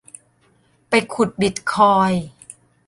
[0.89, 2.23] ไปขุดบิตคอยน์